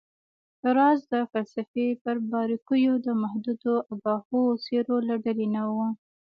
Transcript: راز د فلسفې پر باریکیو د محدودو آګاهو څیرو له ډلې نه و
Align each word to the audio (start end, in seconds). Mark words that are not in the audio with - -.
راز 0.75 0.99
د 1.13 1.15
فلسفې 1.31 1.87
پر 2.03 2.15
باریکیو 2.31 2.93
د 3.05 3.07
محدودو 3.21 3.73
آګاهو 3.91 4.41
څیرو 4.63 4.97
له 5.07 5.15
ډلې 5.25 5.47
نه 5.55 5.63
و 5.75 5.77